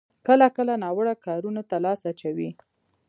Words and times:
کله 0.27 0.47
کله 0.57 0.73
ناوړه 0.83 1.15
کارونو 1.25 1.61
ته 1.69 1.75
لاس 1.85 2.01
اچوي. 2.11 2.49